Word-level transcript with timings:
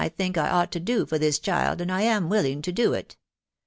think 0.17 0.35
I 0.35 0.49
ought 0.49 0.71
to 0.71 0.79
do 0.79 1.05
for 1.05 1.19
this 1.19 1.37
child, 1.37 1.79
and 1.79 1.91
1 1.91 2.01
am 2.01 2.27
willing 2.27 2.63
to 2.63 2.71
do 2.71 2.93
it. 2.93 3.17